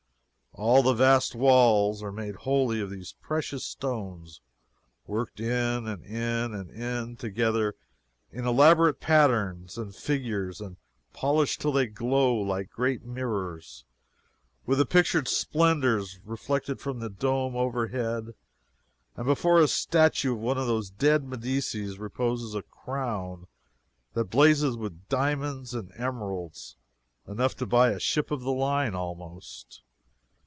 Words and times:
All 0.53 0.83
the 0.83 0.93
vast 0.93 1.33
walls 1.33 2.03
are 2.03 2.11
made 2.11 2.35
wholly 2.35 2.81
of 2.81 2.89
these 2.89 3.15
precious 3.21 3.63
stones, 3.63 4.41
worked 5.07 5.39
in, 5.39 5.87
and 5.87 6.03
in 6.03 6.53
and 6.53 6.69
in 6.69 7.15
together 7.15 7.75
in 8.31 8.45
elaborate 8.45 8.99
pattern 8.99 9.63
s 9.67 9.77
and 9.77 9.95
figures, 9.95 10.59
and 10.59 10.75
polished 11.13 11.61
till 11.61 11.71
they 11.71 11.87
glow 11.87 12.35
like 12.35 12.69
great 12.69 13.05
mirrors 13.05 13.85
with 14.65 14.77
the 14.77 14.85
pictured 14.85 15.29
splendors 15.29 16.19
reflected 16.25 16.81
from 16.81 16.99
the 16.99 17.09
dome 17.09 17.55
overhead. 17.55 18.33
And 19.15 19.25
before 19.25 19.61
a 19.61 19.69
statue 19.69 20.33
of 20.33 20.39
one 20.39 20.57
of 20.57 20.67
those 20.67 20.89
dead 20.89 21.23
Medicis 21.23 21.97
reposes 21.97 22.55
a 22.55 22.61
crown 22.63 23.47
that 24.13 24.25
blazes 24.25 24.75
with 24.75 25.07
diamonds 25.07 25.73
and 25.73 25.93
emeralds 25.95 26.75
enough 27.25 27.55
to 27.55 27.65
buy 27.65 27.91
a 27.91 28.01
ship 28.01 28.31
of 28.31 28.41
the 28.41 28.51
line, 28.51 28.93
almost. 28.93 29.81